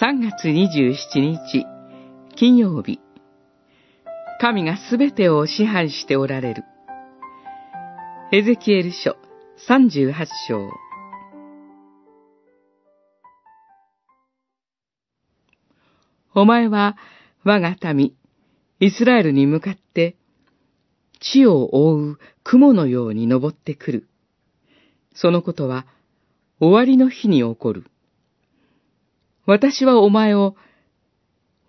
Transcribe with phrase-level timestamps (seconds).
[0.00, 1.66] 3月27日、
[2.34, 3.00] 金曜日。
[4.40, 6.64] 神がすべてを支配しておられる。
[8.32, 9.18] エゼキエル書
[9.68, 10.14] 38
[10.48, 10.70] 章。
[16.34, 16.96] お前は
[17.44, 18.14] 我が民、
[18.78, 20.16] イスラエルに向かって、
[21.20, 24.08] 地を覆う雲のように登ってくる。
[25.14, 25.84] そのことは
[26.58, 27.84] 終わりの日に起こる。
[29.50, 30.54] 私はお前を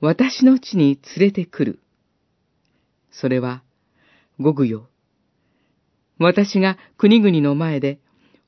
[0.02, 1.80] 私の地に連れてくる。
[3.10, 3.64] それは、
[4.40, 4.88] ごぐよ。
[6.20, 7.98] 私が国々の前で、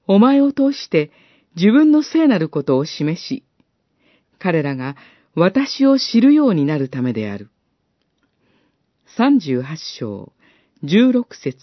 [0.06, 1.10] お前を通して
[1.56, 3.44] 自分の聖なることを示し、
[4.38, 4.96] 彼らが
[5.34, 7.50] 私を知るようになるためである。
[9.18, 10.32] 三十八章、
[10.84, 11.58] 十六節。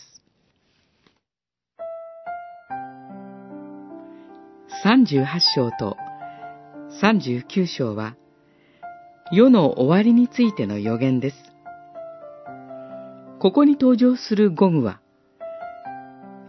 [4.83, 5.97] 三十八章と
[7.01, 8.15] 三十九章は、
[9.33, 11.37] 世の終わりについての予言です。
[13.39, 15.01] ここに登場するゴグは、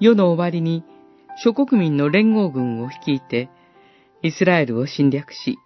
[0.02, 0.84] 世の終わりに
[1.42, 3.50] 諸国民の連合軍を率いて、
[4.24, 5.58] イスラエルを侵略し、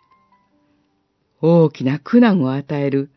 [1.41, 3.09] 大きな苦難を与える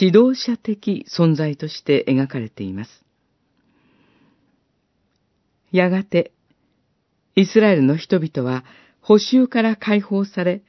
[0.00, 3.04] 指導者的存在として描かれています。
[5.72, 6.30] やがて、
[7.34, 8.64] イスラエルの人々は
[9.00, 10.62] 補修から解放され、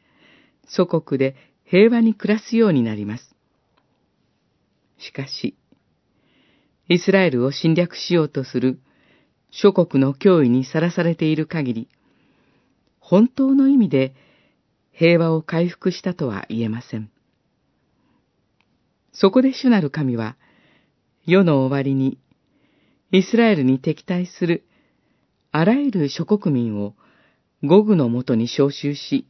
[0.68, 3.36] 祖国で平和に暮らすようになります。
[5.00, 5.56] しかし、
[6.90, 8.80] イスラエルを侵略しようとする
[9.52, 11.90] 諸国の脅威にさらされている限り、
[13.00, 14.14] 本当の意味で
[14.92, 17.10] 平和を回復したとは言えません。
[19.14, 20.38] そこで主なる神は、
[21.26, 22.20] 世の終わりに、
[23.12, 24.68] イスラエルに敵対する
[25.52, 26.94] あらゆる諸国民を
[27.64, 29.26] 五具のもとに召集し、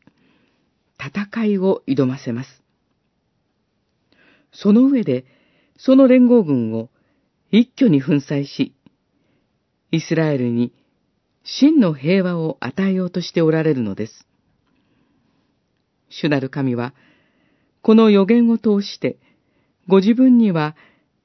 [1.07, 2.61] 戦いを挑ませます。
[4.51, 5.25] その上で、
[5.77, 6.89] その連合軍を
[7.51, 8.73] 一挙に粉砕し、
[9.91, 10.73] イスラエルに
[11.43, 14.27] 真の平和を与えようとしておられるのです。
[16.09, 16.93] 主なる神は、
[17.81, 19.17] この予言を通して、
[19.87, 20.75] ご自分には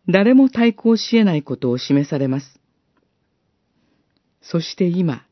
[0.08, 2.60] 誰も対抗し得ないことを示されます。
[4.42, 5.24] そして今、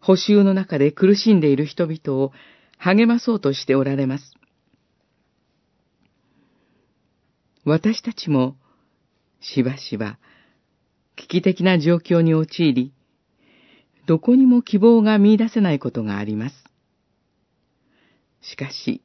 [0.00, 2.32] 補修の中で苦しんでいる人々を
[2.84, 4.34] 励まそうとしておられます。
[7.64, 8.56] 私たちも、
[9.40, 10.18] しばしば、
[11.14, 12.92] 危機的な状況に陥り、
[14.06, 16.56] どこにも希望が見出せないことがあります。
[18.40, 19.00] しかし、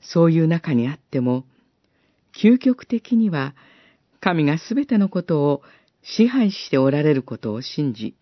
[0.00, 1.44] そういう中にあっても、
[2.34, 3.54] 究極的には
[4.20, 5.62] 神がすべてのことを
[6.02, 8.14] 支配しておられることを信じ、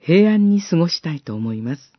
[0.00, 1.97] 平安に過ごしたいと思います。